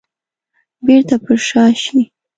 بيرته 0.85 1.15
پر 1.23 1.37
شا 1.47 1.63
شي. 1.83 1.99